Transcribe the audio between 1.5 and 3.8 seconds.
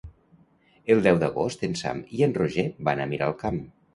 en Sam i en Roger van a Miralcamp.